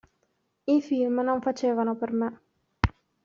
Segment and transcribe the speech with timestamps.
[0.65, 2.41] I film non facevano per me.